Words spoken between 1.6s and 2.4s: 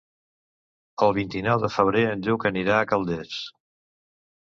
de febrer en